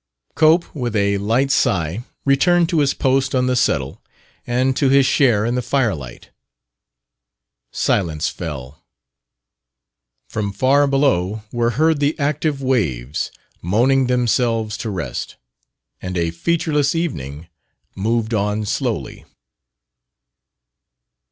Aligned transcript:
Cope, 0.33 0.73
with 0.73 0.95
a 0.95 1.19
light 1.19 1.51
sigh, 1.51 2.03
returned 2.25 2.69
to 2.69 2.79
his 2.79 2.91
post 2.95 3.35
on 3.35 3.45
the 3.45 3.55
settle 3.55 4.01
and 4.47 4.75
to 4.75 4.89
his 4.89 5.05
share 5.05 5.45
in 5.45 5.53
the 5.53 5.61
firelight. 5.61 6.31
Silence 7.71 8.27
fell. 8.27 8.83
From 10.27 10.51
far 10.53 10.87
below 10.87 11.43
were 11.51 11.69
heard 11.77 11.99
the 11.99 12.17
active 12.17 12.63
waves, 12.63 13.31
moaning 13.61 14.07
themselves 14.07 14.75
to 14.77 14.89
rest. 14.89 15.35
And 16.01 16.17
a 16.17 16.31
featureless 16.31 16.95
evening 16.95 17.47
moved 17.95 18.33
on 18.33 18.65
slowly. 18.65 19.25